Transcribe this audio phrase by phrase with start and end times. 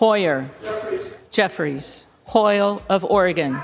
[0.00, 0.48] Hoyer.
[1.30, 2.06] Jeffries.
[2.24, 3.60] Hoyle of Oregon.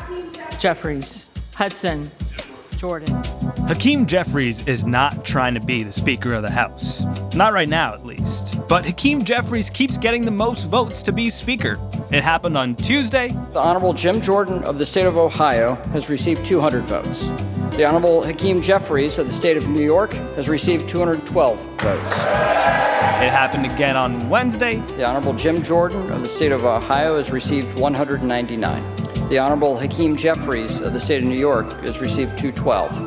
[0.58, 1.24] Jeffries.
[1.54, 2.10] Hudson.
[2.76, 3.24] Jordan.
[3.68, 7.06] Hakeem Jeffries is not trying to be the Speaker of the House.
[7.34, 8.68] Not right now, at least.
[8.68, 11.80] But Hakeem Jeffries keeps getting the most votes to be Speaker.
[12.12, 13.28] It happened on Tuesday.
[13.54, 17.22] The Honorable Jim Jordan of the state of Ohio has received 200 votes.
[17.78, 22.95] The Honorable Hakeem Jeffries of the state of New York has received 212 votes.
[23.16, 24.76] It happened again on Wednesday.
[24.76, 29.28] The Honorable Jim Jordan of the state of Ohio has received 199.
[29.30, 33.06] The Honorable Hakeem Jeffries of the state of New York has received 212.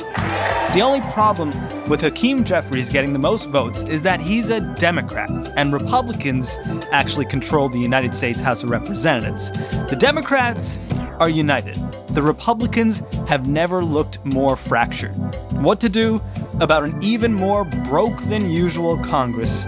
[0.73, 1.53] The only problem
[1.88, 6.58] with Hakeem Jeffries getting the most votes is that he's a Democrat, and Republicans
[6.91, 9.52] actually control the United States House of Representatives.
[9.89, 10.80] The Democrats
[11.20, 11.76] are united.
[12.09, 15.14] The Republicans have never looked more fractured.
[15.62, 16.20] What to do
[16.59, 19.67] about an even more broke than usual Congress?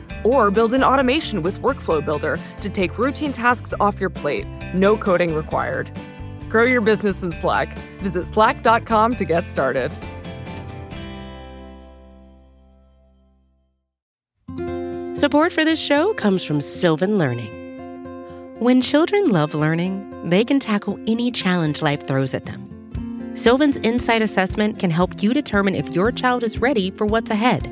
[0.23, 4.45] Or build an automation with Workflow Builder to take routine tasks off your plate.
[4.73, 5.91] No coding required.
[6.49, 7.77] Grow your business in Slack.
[7.99, 9.91] Visit slack.com to get started.
[15.21, 17.61] Support for this show comes from Sylvan Learning.
[18.59, 23.31] When children love learning, they can tackle any challenge life throws at them.
[23.35, 27.71] Sylvan's Insight Assessment can help you determine if your child is ready for what's ahead.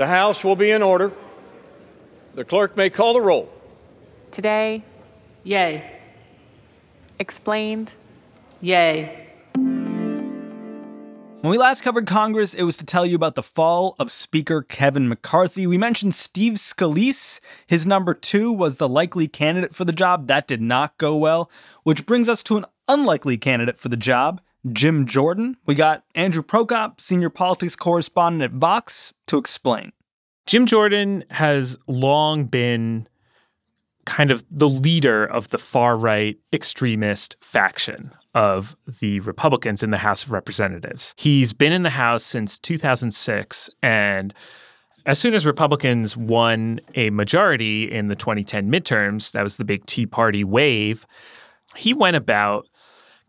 [0.00, 1.12] The House will be in order.
[2.34, 3.52] The clerk may call the roll.
[4.30, 4.82] Today,
[5.44, 6.00] Yay.
[7.18, 7.92] explained.
[8.62, 9.28] Yay.
[11.42, 14.62] When we last covered Congress, it was to tell you about the fall of Speaker
[14.62, 15.66] Kevin McCarthy.
[15.66, 17.38] We mentioned Steve Scalise.
[17.66, 20.28] His number two was the likely candidate for the job.
[20.28, 21.50] That did not go well,
[21.82, 24.40] which brings us to an unlikely candidate for the job,
[24.72, 25.56] Jim Jordan.
[25.66, 29.92] We got Andrew Prokop, senior politics correspondent at Vox, to explain.
[30.46, 33.08] Jim Jordan has long been
[34.04, 39.98] kind of the leader of the far right extremist faction of the Republicans in the
[39.98, 41.14] House of Representatives.
[41.18, 44.34] He's been in the House since 2006 and
[45.06, 49.86] as soon as Republicans won a majority in the 2010 midterms, that was the big
[49.86, 51.06] Tea Party wave,
[51.74, 52.68] he went about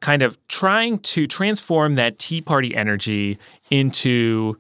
[0.02, 3.38] kind of trying to transform that Tea Party energy
[3.70, 4.58] into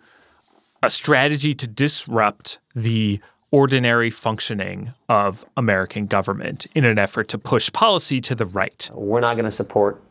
[0.81, 3.19] a strategy to disrupt the
[3.51, 8.90] ordinary functioning of American government in an effort to push policy to the right.
[8.94, 10.01] We're not going to support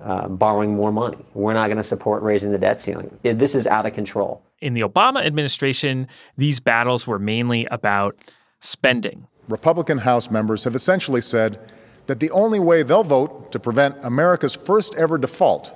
[0.00, 1.24] uh, borrowing more money.
[1.32, 3.18] We're not going to support raising the debt ceiling.
[3.22, 4.42] This is out of control.
[4.60, 6.06] In the Obama administration,
[6.36, 8.16] these battles were mainly about
[8.60, 9.26] spending.
[9.48, 11.58] Republican House members have essentially said
[12.06, 15.74] that the only way they'll vote to prevent America's first ever default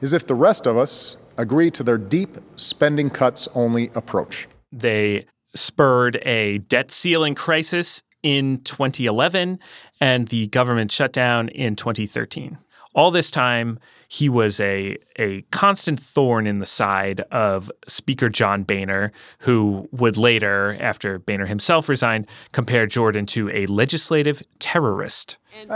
[0.00, 4.48] is if the rest of us agree to their deep spending cuts only approach.
[4.72, 9.58] They spurred a debt ceiling crisis in 2011
[10.00, 12.58] and the government shutdown in 2013.
[12.96, 18.62] All this time, he was a, a constant thorn in the side of Speaker John
[18.62, 25.36] Boehner, who would later, after Boehner himself resigned, compare Jordan to a legislative terrorist.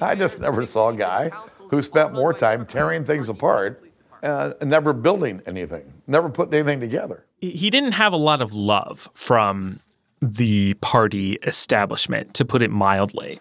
[0.00, 1.30] I just never saw a guy
[1.70, 3.84] who spent more time tearing things apart
[4.22, 7.26] uh, and never building anything, never putting anything together.
[7.42, 9.80] He didn't have a lot of love from
[10.22, 13.40] the party establishment, to put it mildly.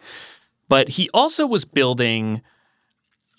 [0.70, 2.42] But he also was building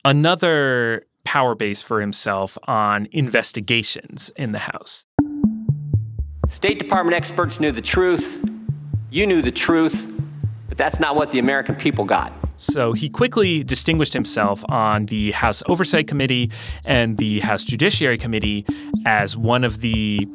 [0.09, 5.05] another power base for himself on investigations in the House.
[6.47, 8.43] State Department experts knew the truth.
[9.11, 10.11] You knew the truth.
[10.67, 12.33] But that's not what the American people got.
[12.57, 16.51] So he quickly distinguished himself on the House Oversight Committee
[16.87, 18.65] and the House Judiciary Committee
[19.05, 20.27] as one of the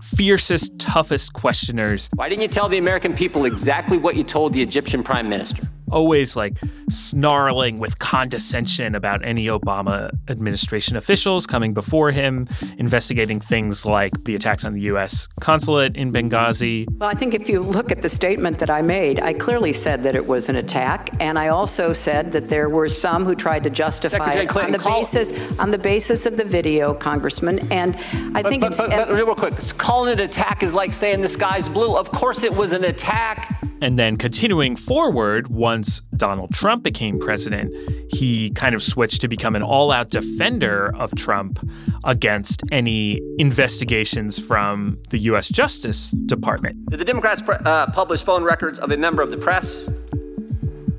[0.00, 2.08] fiercest, toughest questioners.
[2.14, 5.66] Why didn't you tell the American people exactly what you told the Egyptian prime minister?
[5.92, 6.58] Always like
[6.88, 12.48] snarling with condescension about any Obama administration officials coming before him,
[12.78, 15.28] investigating things like the attacks on the U.S.
[15.40, 16.86] consulate in Benghazi.
[16.98, 20.02] Well, I think if you look at the statement that I made, I clearly said
[20.04, 23.64] that it was an attack, and I also said that there were some who tried
[23.64, 26.94] to justify Secretary it Clinton, on the call- basis on the basis of the video,
[26.94, 27.58] Congressman.
[27.70, 27.96] And
[28.34, 30.92] I But, think but, it's but, but real quick, calling it an attack is like
[30.92, 31.96] saying the sky's blue.
[31.96, 33.51] Of course it was an attack.
[33.82, 37.74] And then continuing forward, once Donald Trump became president,
[38.12, 41.58] he kind of switched to become an all out defender of Trump
[42.04, 45.48] against any investigations from the U.S.
[45.48, 46.90] Justice Department.
[46.90, 49.88] Did the Democrats pre- uh, publish phone records of a member of the press?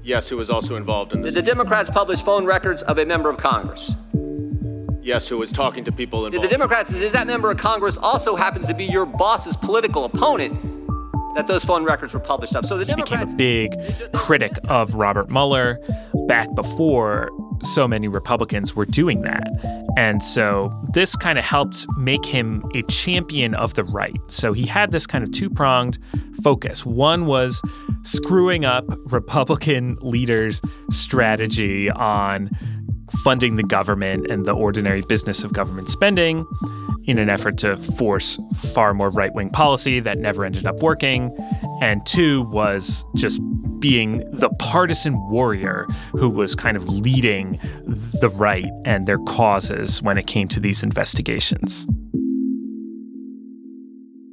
[0.04, 1.34] Yes, who was also involved in this.
[1.34, 3.94] Did the Democrats publish phone records of a member of Congress?
[5.02, 8.36] Yes, who was talking to people Did the Democrats, does that member of Congress also
[8.36, 10.73] happens to be your boss's political opponent
[11.36, 12.66] that those phone records were published of?
[12.66, 13.74] So the He became a big
[14.14, 15.80] critic of Robert Mueller
[16.28, 17.30] back before
[17.64, 19.48] so many Republicans were doing that.
[19.98, 24.20] And so this kind of helped make him a champion of the right.
[24.28, 25.98] So he had this kind of two pronged
[26.44, 26.86] focus.
[26.86, 27.62] One was
[28.04, 32.50] screwing up Republican leaders' strategy on
[33.24, 36.46] funding the government and the ordinary business of government spending
[37.06, 38.40] in an effort to force
[38.74, 41.36] far more right wing policy that never ended up working.
[41.82, 43.42] And two was just
[43.80, 50.18] being the partisan warrior who was kind of leading the right and their causes when
[50.18, 51.86] it came to these investigations.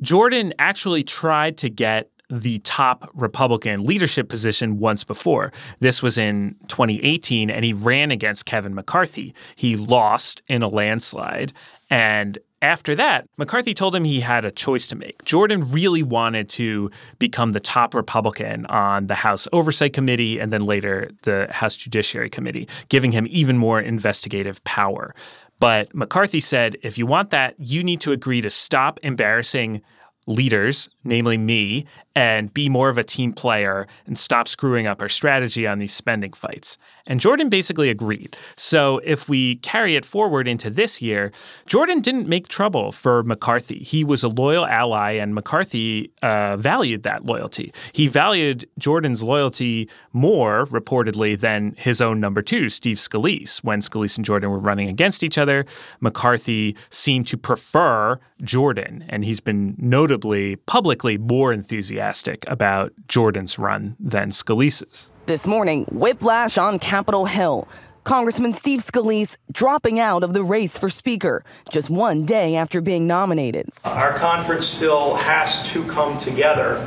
[0.02, 5.52] Jordan actually tried to get the top Republican leadership position once before.
[5.80, 9.34] This was in 2018, and he ran against Kevin McCarthy.
[9.56, 11.52] He lost in a landslide.
[11.90, 15.24] And after that, McCarthy told him he had a choice to make.
[15.24, 20.66] Jordan really wanted to become the top Republican on the House Oversight Committee and then
[20.66, 25.14] later the House Judiciary Committee, giving him even more investigative power.
[25.58, 29.82] But McCarthy said, if you want that, you need to agree to stop embarrassing
[30.26, 35.08] leaders, namely me, and be more of a team player and stop screwing up our
[35.08, 36.76] strategy on these spending fights.
[37.06, 38.36] And Jordan basically agreed.
[38.56, 41.32] So if we carry it forward into this year,
[41.66, 43.78] Jordan didn't make trouble for McCarthy.
[43.78, 47.72] He was a loyal ally, and McCarthy uh, valued that loyalty.
[47.92, 53.62] He valued Jordan's loyalty more, reportedly, than his own number two, Steve Scalise.
[53.64, 55.64] When Scalise and Jordan were running against each other,
[56.00, 60.56] McCarthy seemed to prefer Jordan, and he's been notably
[60.90, 65.08] publicly more enthusiastic about Jordan's run than Scalise's.
[65.26, 67.68] This morning, whiplash on Capitol Hill.
[68.02, 73.06] Congressman Steve Scalise dropping out of the race for Speaker just one day after being
[73.06, 73.68] nominated.
[73.84, 76.84] Our conference still has to come together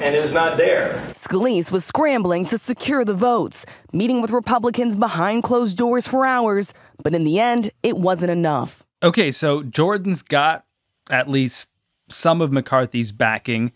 [0.00, 1.00] and is not there.
[1.14, 6.74] Scalise was scrambling to secure the votes, meeting with Republicans behind closed doors for hours,
[7.04, 8.82] but in the end, it wasn't enough.
[9.00, 10.64] Okay, so Jordan's got
[11.08, 11.68] at least
[12.08, 13.72] some of McCarthy's backing.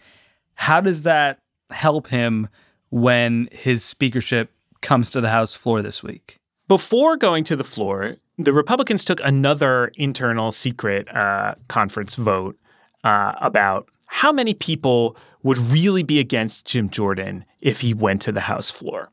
[0.54, 1.40] How does that
[1.70, 2.48] help him
[2.90, 6.36] when his speakership comes to the House floor this week?
[6.68, 12.58] Before going to the floor, the Republicans took another internal secret uh, conference vote
[13.04, 18.32] uh, about how many people would really be against Jim Jordan if he went to
[18.32, 19.10] the House floor.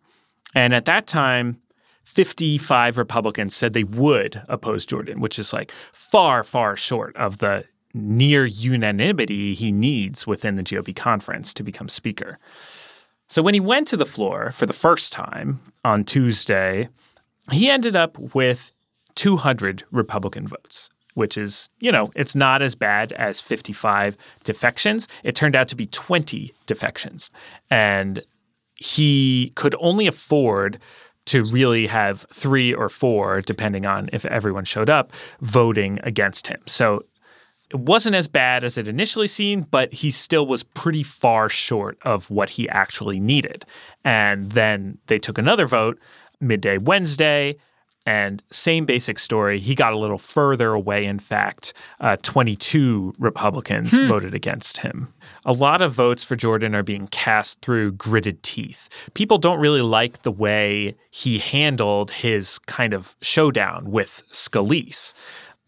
[0.53, 1.59] And at that time,
[2.03, 7.65] 55 Republicans said they would oppose Jordan, which is like far, far short of the
[7.93, 12.37] near unanimity he needs within the GOP conference to become Speaker.
[13.27, 16.89] So when he went to the floor for the first time on Tuesday,
[17.51, 18.71] he ended up with
[19.15, 25.07] 200 Republican votes, which is, you know, it's not as bad as 55 defections.
[25.23, 27.29] It turned out to be 20 defections.
[27.69, 28.23] And
[28.75, 30.79] he could only afford
[31.25, 36.59] to really have three or four, depending on if everyone showed up, voting against him.
[36.65, 37.03] So
[37.69, 41.97] it wasn't as bad as it initially seemed, but he still was pretty far short
[42.03, 43.65] of what he actually needed.
[44.03, 45.99] And then they took another vote
[46.39, 47.57] midday Wednesday.
[48.05, 49.59] And same basic story.
[49.59, 51.05] He got a little further away.
[51.05, 54.07] In fact, uh, 22 Republicans Hmm.
[54.07, 55.13] voted against him.
[55.45, 58.89] A lot of votes for Jordan are being cast through gritted teeth.
[59.13, 65.13] People don't really like the way he handled his kind of showdown with Scalise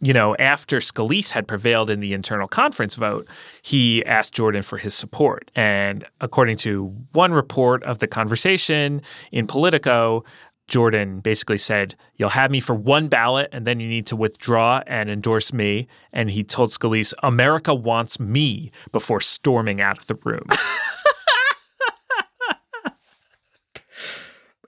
[0.01, 3.27] you know, after Scalise had prevailed in the internal conference vote,
[3.61, 5.51] he asked Jordan for his support.
[5.55, 10.23] And according to one report of the conversation in Politico,
[10.67, 14.81] Jordan basically said, You'll have me for one ballot and then you need to withdraw
[14.87, 15.87] and endorse me.
[16.11, 20.45] And he told Scalise, America wants me before storming out of the room.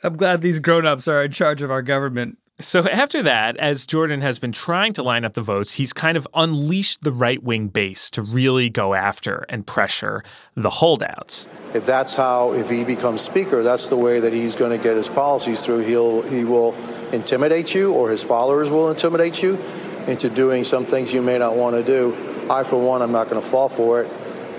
[0.04, 2.38] I'm glad these grown-ups are in charge of our government.
[2.64, 6.16] So after that, as Jordan has been trying to line up the votes, he's kind
[6.16, 10.24] of unleashed the right wing base to really go after and pressure
[10.56, 11.50] the holdouts.
[11.74, 14.96] If that's how, if he becomes speaker, that's the way that he's going to get
[14.96, 15.80] his policies through.
[15.80, 16.74] He'll he will
[17.12, 19.62] intimidate you, or his followers will intimidate you
[20.08, 22.16] into doing some things you may not want to do.
[22.50, 24.12] I, for one, I'm not going to fall for it.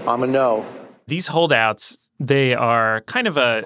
[0.06, 0.66] I'm a no.
[1.06, 3.64] These holdouts, they are kind of a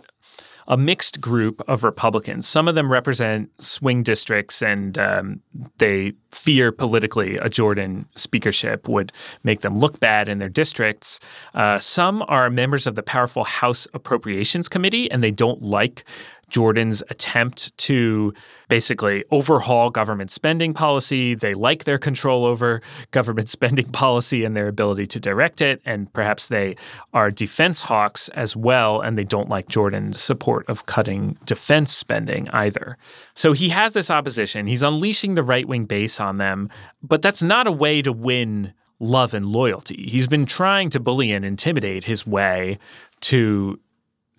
[0.68, 2.46] a mixed group of Republicans.
[2.46, 5.40] Some of them represent swing districts, and um,
[5.78, 9.10] they fear politically a Jordan speakership would
[9.42, 11.20] make them look bad in their districts.
[11.54, 16.04] Uh, some are members of the powerful House Appropriations Committee, and they don't like
[16.49, 18.33] Jordan's attempt to
[18.69, 21.35] basically overhaul government spending policy.
[21.35, 25.81] They like their control over government spending policy and their ability to direct it.
[25.85, 26.76] And perhaps they
[27.12, 29.00] are defense hawks as well.
[29.00, 32.97] And they don't like Jordan's support of cutting defense spending either.
[33.35, 34.67] So he has this opposition.
[34.67, 36.71] He's unleashing the right wing base on them.
[37.02, 40.07] But that's not a way to win love and loyalty.
[40.09, 42.78] He's been trying to bully and intimidate his way
[43.21, 43.78] to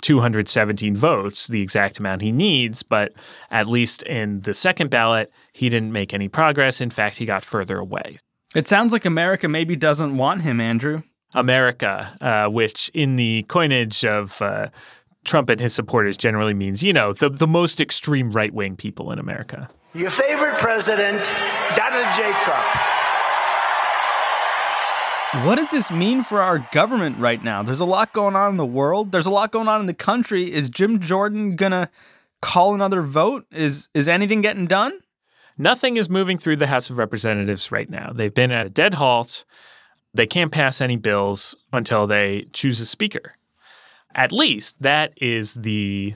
[0.01, 3.13] 217 votes, the exact amount he needs, but
[3.51, 6.81] at least in the second ballot, he didn't make any progress.
[6.81, 8.17] In fact, he got further away.
[8.55, 11.03] It sounds like America maybe doesn't want him, Andrew.
[11.33, 14.69] America, uh, which in the coinage of uh,
[15.23, 19.11] Trump and his supporters generally means, you know, the, the most extreme right wing people
[19.11, 19.69] in America.
[19.93, 21.23] Your favorite president,
[21.75, 22.31] Donald J.
[22.43, 22.98] Trump.
[25.31, 27.61] What does this mean for our government right now?
[27.61, 29.11] There's a lot going on in the world.
[29.11, 30.51] There's a lot going on in the country.
[30.51, 31.91] Is Jim Jordan gonna
[32.41, 33.45] call another vote?
[33.51, 34.99] Is is anything getting done?
[35.55, 38.11] Nothing is moving through the House of Representatives right now.
[38.11, 39.45] They've been at a dead halt.
[40.15, 43.35] They can't pass any bills until they choose a speaker.
[44.15, 46.15] At least that is the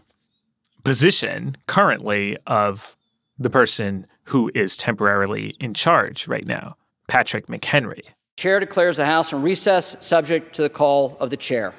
[0.84, 2.98] position currently of
[3.38, 6.78] the person who is temporarily in charge right now,
[7.08, 8.06] Patrick McHenry.
[8.38, 11.74] Chair declares the House in recess, subject to the call of the chair.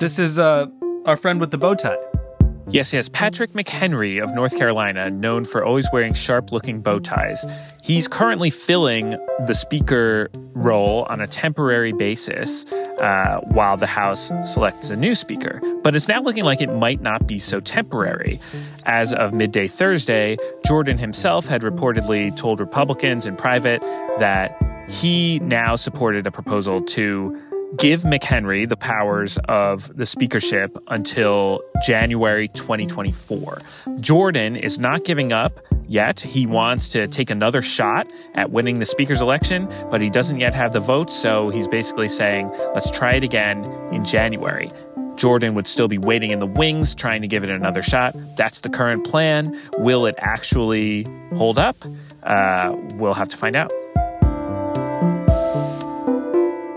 [0.00, 0.66] This is uh,
[1.06, 1.96] our friend with the bow tie.
[2.70, 7.42] Yes, yes, Patrick McHenry of North Carolina, known for always wearing sharp looking bow ties.
[7.82, 12.70] He's currently filling the speaker role on a temporary basis
[13.00, 15.62] uh, while the House selects a new speaker.
[15.82, 18.38] But it's now looking like it might not be so temporary.
[18.84, 23.80] As of midday Thursday, Jordan himself had reportedly told Republicans in private
[24.18, 24.60] that
[24.90, 27.40] he now supported a proposal to
[27.76, 33.60] give McHenry the powers of the speakership until January 2024.
[34.00, 36.20] Jordan is not giving up yet.
[36.20, 40.54] He wants to take another shot at winning the speaker's election, but he doesn't yet
[40.54, 44.70] have the votes, so he's basically saying, let's try it again in January.
[45.16, 48.14] Jordan would still be waiting in the wings, trying to give it another shot.
[48.36, 49.60] That's the current plan.
[49.76, 51.76] Will it actually hold up?
[52.22, 53.72] Uh, we'll have to find out.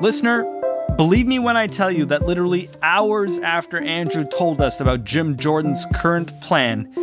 [0.02, 0.61] Listener,
[1.02, 5.36] Believe me when I tell you that literally hours after Andrew told us about Jim
[5.36, 6.94] Jordan's current plan,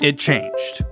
[0.00, 0.82] it changed.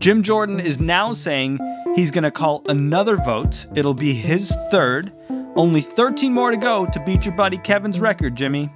[0.00, 1.58] Jim Jordan is now saying
[1.96, 3.64] he's going to call another vote.
[3.74, 5.14] It'll be his third.
[5.56, 8.68] Only 13 more to go to beat your buddy Kevin's record, Jimmy.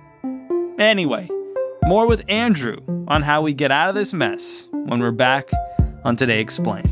[0.78, 1.28] Anyway,
[1.84, 5.50] more with Andrew on how we get out of this mess when we're back
[6.02, 6.88] on Today Explained.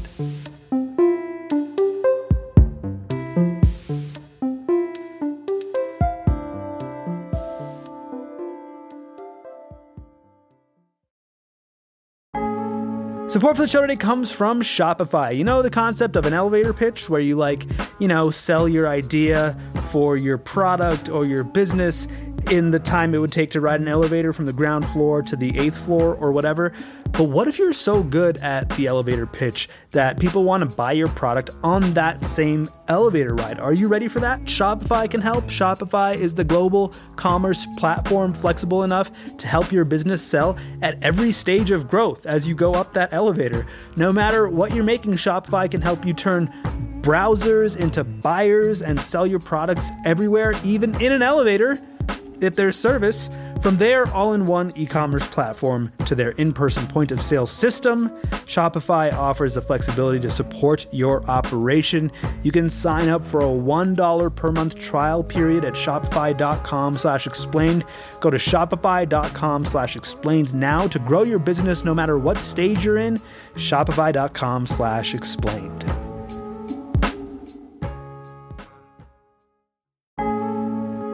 [13.32, 15.34] Support for the show today comes from Shopify.
[15.34, 17.64] You know the concept of an elevator pitch where you like,
[17.98, 19.56] you know, sell your idea
[19.88, 22.06] for your product or your business
[22.50, 25.34] in the time it would take to ride an elevator from the ground floor to
[25.34, 26.74] the eighth floor or whatever.
[27.12, 30.92] But what if you're so good at the elevator pitch that people want to buy
[30.92, 33.60] your product on that same elevator ride?
[33.60, 34.42] Are you ready for that?
[34.44, 35.44] Shopify can help.
[35.44, 41.32] Shopify is the global commerce platform flexible enough to help your business sell at every
[41.32, 43.66] stage of growth as you go up that elevator.
[43.96, 46.50] No matter what you're making, Shopify can help you turn
[47.02, 51.78] browsers into buyers and sell your products everywhere, even in an elevator.
[52.42, 53.28] At their service.
[53.60, 57.46] From their all in one e commerce platform to their in person point of sale
[57.46, 58.08] system,
[58.46, 62.10] Shopify offers the flexibility to support your operation.
[62.42, 67.84] You can sign up for a $1 per month trial period at shopify.com slash explained.
[68.20, 72.98] Go to shopify.com slash explained now to grow your business no matter what stage you're
[72.98, 73.20] in.
[73.54, 76.01] Shopify.com slash explained.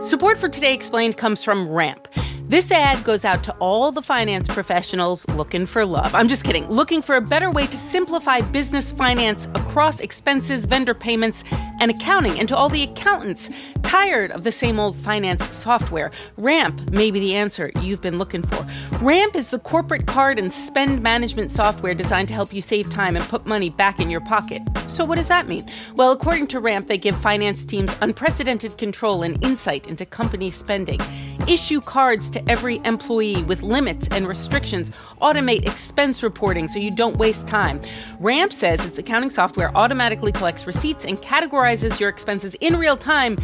[0.09, 2.09] Support for Today Explained comes from Ramp.
[2.45, 6.15] This ad goes out to all the finance professionals looking for love.
[6.15, 10.95] I'm just kidding, looking for a better way to simplify business finance across expenses, vendor
[10.95, 11.45] payments,
[11.79, 13.51] and accounting, and to all the accountants
[13.89, 16.11] tired of the same old finance software.
[16.37, 18.67] Ramp may be the answer you've been looking for.
[18.99, 23.17] Ramp is the corporate card and spend management software designed to help you save time
[23.17, 24.61] and put money back in your pocket.
[24.89, 25.67] So, what does that mean?
[25.95, 31.01] Well, according to Ramp, they give finance teams unprecedented control and insight into company spending,
[31.47, 34.91] issue cards to every employee with limits and restrictions,
[35.21, 37.81] automate expense reporting so you don't waste time.
[38.19, 43.39] Ramp says its accounting software automatically collects receipts and categorizes your expenses in real time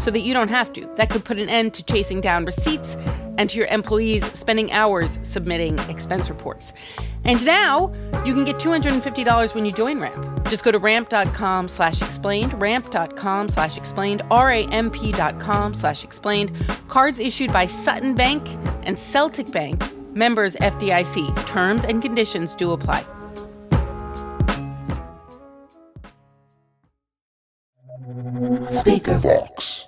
[0.00, 0.86] so that you don't have to.
[0.96, 2.96] That could put an end to chasing down receipts
[3.38, 6.72] and to your employees spending hours submitting expense reports.
[7.26, 7.92] And now
[8.24, 10.48] you can get $250 when you join Ramp.
[10.48, 16.52] Just go to ramp.com slash explained, ramp.com slash explained, R-A-M-P.com slash explained.
[16.88, 18.48] Cards issued by Sutton Bank
[18.84, 19.82] and Celtic Bank,
[20.14, 21.46] members FDIC.
[21.46, 23.04] Terms and conditions do apply.
[28.68, 29.86] Speaker Vox.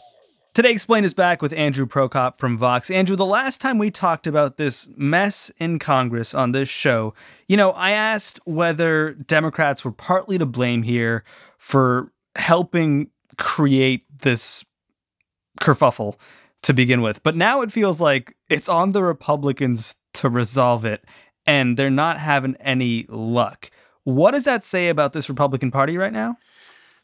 [0.59, 2.91] Today Explained is back with Andrew Prokop from Vox.
[2.91, 7.15] Andrew, the last time we talked about this mess in Congress on this show,
[7.47, 11.23] you know, I asked whether Democrats were partly to blame here
[11.59, 14.65] for helping create this
[15.61, 16.17] kerfuffle
[16.62, 17.23] to begin with.
[17.23, 21.05] But now it feels like it's on the Republicans to resolve it,
[21.47, 23.71] and they're not having any luck.
[24.03, 26.37] What does that say about this Republican Party right now?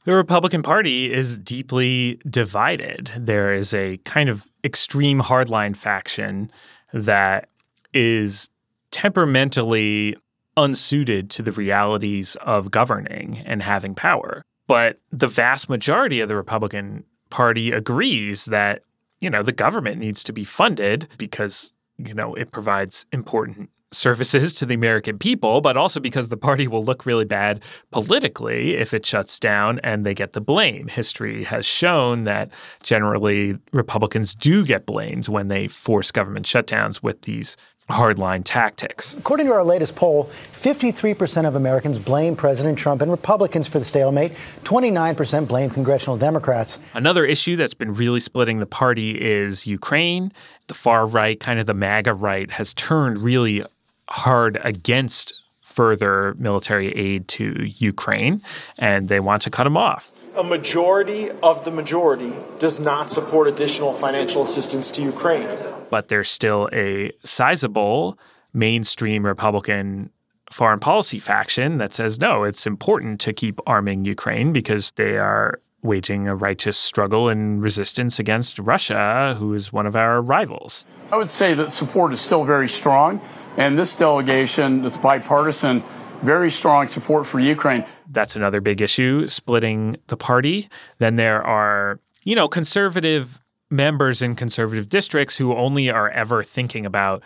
[0.05, 3.11] The Republican Party is deeply divided.
[3.17, 6.53] There is a kind of extreme hardline faction
[6.93, 7.49] that
[7.95, 8.51] is
[8.91, 10.17] temperamentally
[10.59, 14.45] unsuited to the realities of governing and having power.
[14.67, 18.83] But the vast majority of the Republican Party agrees that,
[19.21, 24.55] you know, the government needs to be funded because, you know, it provides important services
[24.55, 28.93] to the American people, but also because the party will look really bad politically if
[28.93, 30.89] it shuts down and they get the blame.
[30.89, 32.51] History has shown that
[32.83, 37.57] generally Republicans do get blamed when they force government shutdowns with these
[37.91, 39.15] hardline tactics.
[39.15, 43.85] According to our latest poll, 53% of Americans blame President Trump and Republicans for the
[43.85, 44.33] stalemate.
[44.65, 46.79] 29% blame congressional Democrats.
[46.95, 50.33] Another issue that's been really splitting the party is Ukraine.
[50.69, 53.63] The far right, kind of the MAGA right, has turned really
[54.09, 58.43] hard against further military aid to Ukraine,
[58.79, 60.13] and they want to cut them off.
[60.37, 65.49] A majority of the majority does not support additional financial assistance to Ukraine.
[65.91, 68.19] But there's still a sizable
[68.53, 70.11] mainstream Republican
[70.51, 75.61] foreign policy faction that says no, it's important to keep arming Ukraine because they are
[75.83, 80.87] waging a righteous struggle and resistance against Russia, who is one of our rivals.
[81.13, 83.21] I would say that support is still very strong.
[83.57, 85.83] And this delegation is bipartisan,
[86.23, 87.85] very strong support for Ukraine.
[88.11, 90.69] That's another big issue, splitting the party.
[90.99, 93.41] Then there are, you know, conservative
[93.71, 97.23] members in conservative districts who only are ever thinking about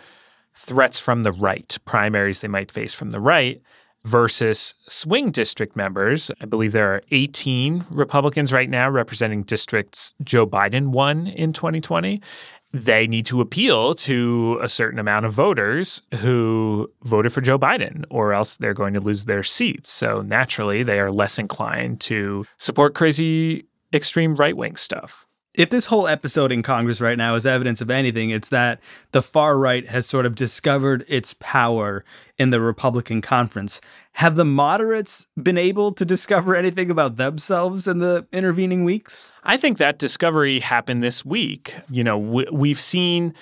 [0.53, 3.61] threats from the right, primaries they might face from the right,
[4.05, 6.31] versus swing district members.
[6.41, 12.21] I believe there are 18 Republicans right now representing districts Joe Biden won in 2020
[12.71, 18.05] they need to appeal to a certain amount of voters who voted for Joe Biden,
[18.09, 19.89] or else they're going to lose their seats.
[19.89, 25.25] So naturally, they are less inclined to support crazy, extreme right wing stuff.
[25.59, 28.79] If this whole episode in Congress right now is evidence of anything, it's that
[29.11, 32.05] the far right has sort of discovered its power
[32.37, 33.81] in the Republican conference.
[34.13, 39.33] Have the moderates been able to discover anything about themselves in the intervening weeks?
[39.43, 41.75] I think that discovery happened this week.
[41.89, 43.33] You know, we've seen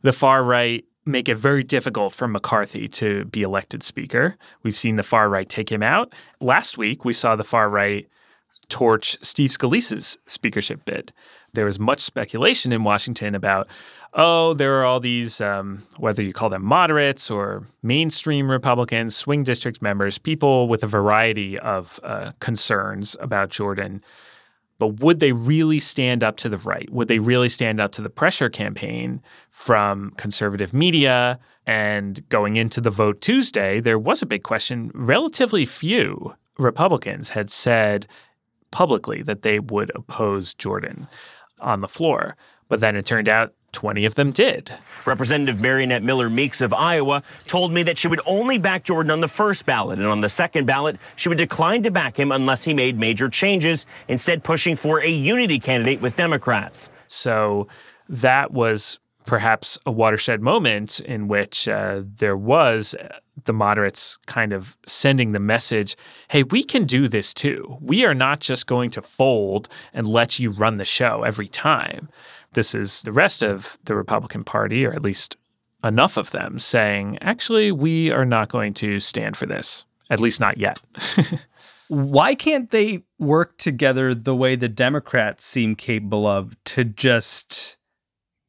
[0.00, 4.38] the far right make it very difficult for McCarthy to be elected speaker.
[4.62, 6.14] We've seen the far right take him out.
[6.40, 8.08] Last week, we saw the far right
[8.68, 11.12] torch Steve Scalise's speakership bid
[11.56, 13.66] there was much speculation in Washington about,
[14.14, 19.42] oh, there are all these, um, whether you call them moderates or mainstream Republicans, swing
[19.42, 24.02] district members, people with a variety of uh, concerns about Jordan
[24.78, 26.88] But would they really stand up to the right?
[26.90, 31.38] Would they really stand up to the pressure campaign from conservative media?
[31.66, 34.90] And going into the vote Tuesday, there was a big question.
[34.94, 38.06] Relatively few Republicans had said
[38.70, 41.08] publicly that they would oppose Jordan
[41.60, 42.36] on the floor.
[42.68, 44.72] But then it turned out 20 of them did.
[45.04, 49.20] Representative Mariannette Miller Meeks of Iowa told me that she would only back Jordan on
[49.20, 52.64] the first ballot, and on the second ballot, she would decline to back him unless
[52.64, 56.90] he made major changes, instead, pushing for a unity candidate with Democrats.
[57.06, 57.68] So
[58.08, 64.52] that was perhaps a watershed moment in which uh, there was uh, the moderates kind
[64.52, 65.96] of sending the message
[66.28, 67.76] hey, we can do this too.
[67.80, 72.08] We are not just going to fold and let you run the show every time
[72.56, 75.36] this is the rest of the Republican Party, or at least
[75.84, 80.40] enough of them, saying, actually, we are not going to stand for this, at least
[80.40, 80.80] not yet.
[81.88, 87.76] Why can't they work together the way the Democrats seem capable of to just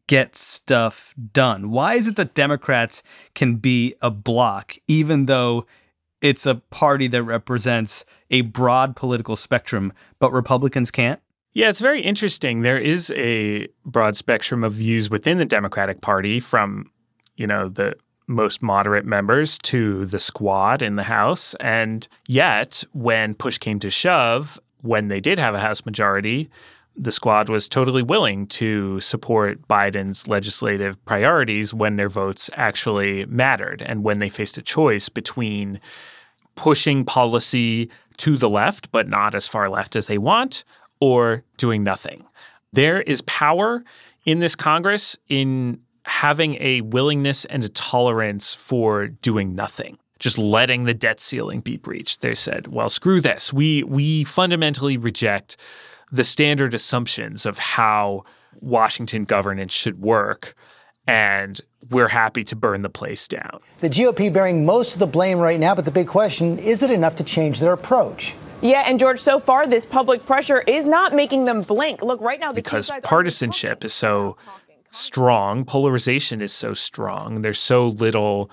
[0.08, 1.70] get stuff done?
[1.70, 3.04] Why is it that Democrats
[3.36, 5.66] can be a block, even though
[6.22, 11.20] it's a party that represents a broad political spectrum, but Republicans can't?
[11.54, 12.62] Yeah, it's very interesting.
[12.62, 16.92] There is a broad spectrum of views within the Democratic Party from,
[17.36, 17.96] you know, the
[18.28, 21.56] most moderate members to the squad in the House.
[21.60, 26.50] And yet, when push came to shove, when they did have a House majority,
[26.98, 33.82] the squad was totally willing to support Biden's legislative priorities when their votes actually mattered
[33.82, 35.80] and when they faced a choice between
[36.56, 40.64] pushing policy to the left, but not as far left as they want,
[41.00, 42.26] or doing nothing.
[42.74, 43.84] There is power
[44.26, 50.86] in this Congress in having a willingness and a tolerance for doing nothing just letting
[50.86, 52.22] the debt ceiling be breached.
[52.22, 53.54] They said, "Well, screw this.
[53.54, 55.58] We we fundamentally reject
[56.12, 58.24] the standard assumptions of how
[58.60, 60.56] Washington governance should work."
[61.10, 63.60] And we're happy to burn the place down.
[63.80, 66.92] The GOP bearing most of the blame right now, but the big question is it
[66.92, 68.36] enough to change their approach?
[68.62, 72.02] Yeah, and George, so far this public pressure is not making them blink.
[72.02, 74.36] Look, right now, because partisanship is so
[74.92, 77.42] strong, polarization is so strong.
[77.44, 78.50] There's so little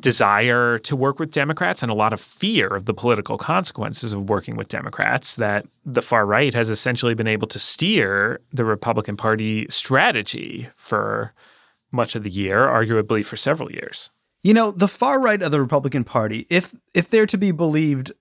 [0.00, 4.28] desire to work with Democrats and a lot of fear of the political consequences of
[4.28, 9.16] working with Democrats that the far right has essentially been able to steer the Republican
[9.16, 11.32] Party strategy for
[11.92, 14.10] much of the year, arguably for several years.
[14.42, 18.12] You know, the far right of the Republican Party, if if they're to be believed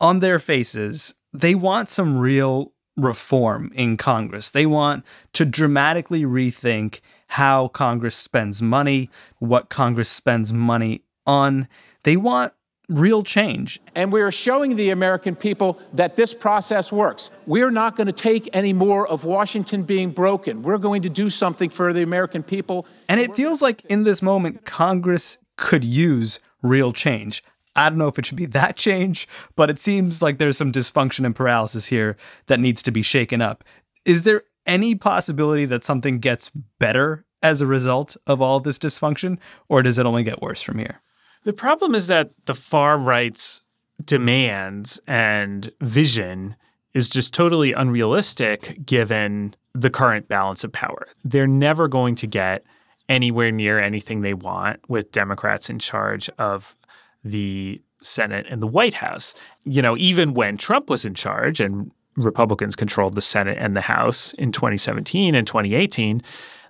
[0.00, 4.50] on their faces, they want some real reform in Congress.
[4.50, 11.68] They want to dramatically rethink how Congress spends money, what Congress spends money on.
[12.04, 12.52] They want
[12.88, 13.80] real change.
[13.94, 17.30] And we are showing the American people that this process works.
[17.46, 20.62] We're not going to take any more of Washington being broken.
[20.62, 22.86] We're going to do something for the American people.
[23.08, 27.42] And it feels like in this moment, Congress could use real change.
[27.76, 30.70] I don't know if it should be that change, but it seems like there's some
[30.70, 33.64] dysfunction and paralysis here that needs to be shaken up.
[34.04, 38.78] Is there any possibility that something gets better as a result of all of this
[38.78, 41.02] dysfunction, or does it only get worse from here?
[41.44, 43.62] The problem is that the far right's
[44.02, 46.56] demands and vision
[46.94, 51.06] is just totally unrealistic given the current balance of power.
[51.24, 52.64] They're never going to get
[53.08, 56.74] anywhere near anything they want with Democrats in charge of
[57.22, 59.34] the Senate and the White House.
[59.64, 63.80] You know, even when Trump was in charge and Republicans controlled the Senate and the
[63.80, 66.22] House in 2017 and 2018,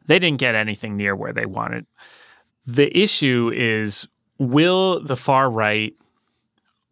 [0.07, 1.87] they didn't get anything near where they wanted.
[2.67, 5.95] The issue is will the far right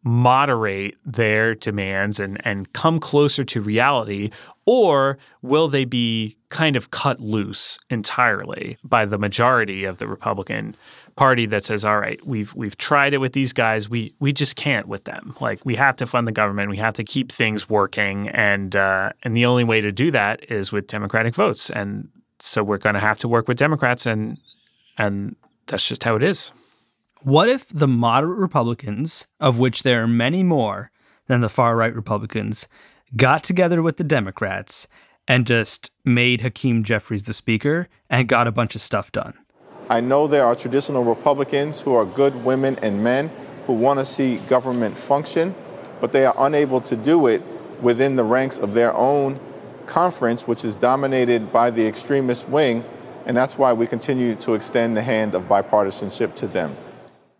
[0.05, 4.31] moderate their demands and, and come closer to reality,
[4.67, 10.77] or will they be kind of cut loose entirely by the majority of the Republican
[11.17, 13.89] party that says, "All right, we've we've tried it with these guys.
[13.89, 15.35] We we just can't with them.
[15.41, 16.71] Like we have to fund the government.
[16.71, 20.51] We have to keep things working, and uh, and the only way to do that
[20.51, 21.71] is with Democratic votes.
[21.71, 24.39] And so we're going to have to work with Democrats, and
[24.99, 26.53] and that's just how it is."
[27.23, 30.91] What if the moderate Republicans, of which there are many more
[31.29, 32.67] than the far right Republicans,
[33.17, 34.89] got together with the Democrats
[35.29, 39.35] and just made Hakeem Jeffries the speaker and got a bunch of stuff done?
[39.93, 43.31] I know there are traditional Republicans who are good women and men
[43.67, 45.55] who want to see government function,
[46.01, 47.43] but they are unable to do it
[47.83, 49.39] within the ranks of their own
[49.85, 52.83] conference, which is dominated by the extremist wing,
[53.27, 56.75] and that's why we continue to extend the hand of bipartisanship to them.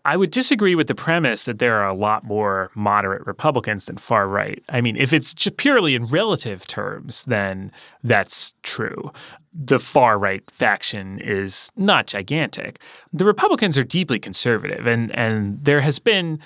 [0.05, 3.95] I would disagree with the premise that there are a lot more moderate Republicans than
[3.95, 4.61] far right.
[4.67, 7.71] I mean, if it's just purely in relative terms, then
[8.03, 9.11] that's true.
[9.53, 12.81] The far right faction is not gigantic.
[13.13, 16.39] The Republicans are deeply conservative, and, and there has been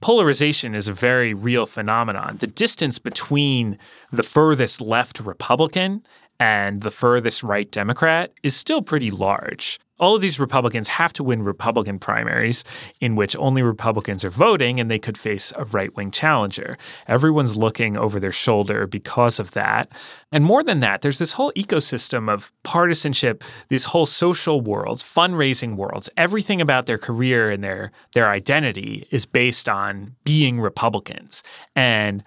[0.00, 2.38] polarization is a very real phenomenon.
[2.38, 3.78] The distance between
[4.10, 6.02] the furthest left Republican
[6.40, 11.22] and the furthest right Democrat is still pretty large all of these Republicans have to
[11.22, 12.64] win Republican primaries
[13.00, 16.76] in which only Republicans are voting and they could face a right wing challenger.
[17.06, 19.92] Everyone's looking over their shoulder because of that.
[20.32, 25.76] And more than that, there's this whole ecosystem of partisanship, these whole social worlds, fundraising
[25.76, 26.08] worlds.
[26.16, 31.42] Everything about their career and their, their identity is based on being Republicans.
[31.76, 32.24] And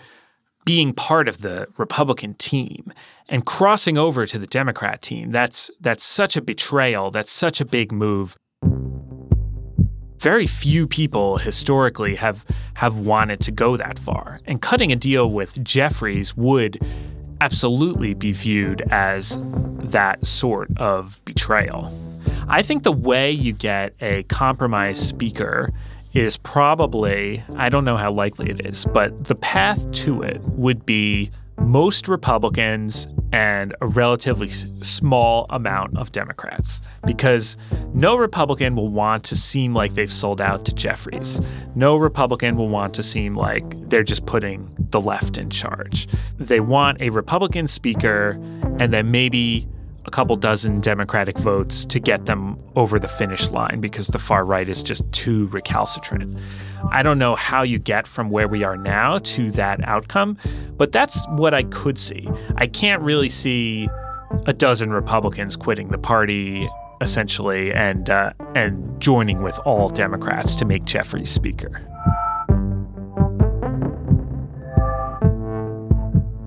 [0.66, 2.94] being part of the Republican team
[3.30, 5.32] and crossing over to the Democrat team.
[5.32, 7.12] That's that's such a betrayal.
[7.12, 8.38] That's such a big move.
[10.20, 12.46] Very few people historically have
[12.76, 14.40] have wanted to go that far.
[14.46, 16.80] And cutting a deal with Jeffries would
[17.42, 19.38] absolutely be viewed as
[19.80, 21.92] that sort of betrayal.
[22.48, 25.74] I think the way you get a compromise speaker
[26.14, 30.86] is probably, I don't know how likely it is, but the path to it would
[30.86, 37.58] be most Republicans and a relatively small amount of Democrats because
[37.94, 41.42] no Republican will want to seem like they've sold out to Jeffries.
[41.74, 46.08] No Republican will want to seem like they're just putting the left in charge.
[46.38, 48.32] They want a Republican speaker
[48.78, 49.68] and then maybe
[50.06, 54.46] a couple dozen Democratic votes to get them over the finish line because the far
[54.46, 56.38] right is just too recalcitrant.
[56.92, 60.38] I don't know how you get from where we are now to that outcome,
[60.78, 62.28] but that's what I could see.
[62.56, 63.88] I can't really see
[64.46, 66.70] a dozen Republicans quitting the party
[67.02, 71.82] essentially and uh, and joining with all Democrats to make Jeffries speaker.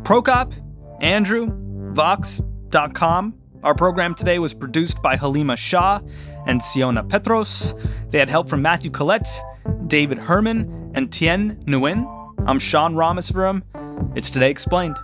[0.03, 0.55] Prokop,
[1.03, 1.51] Andrew,
[1.93, 3.35] Vox.com
[3.67, 5.99] our program today was produced by Haleema Shah
[6.47, 7.75] and Siona Peterous.
[8.13, 9.29] They had help from Matthew Collette,
[9.89, 12.07] David Herman, and Tien Nguyen.
[12.47, 13.65] I'm Sean Rameswaram.
[14.17, 14.97] It's Today Explained.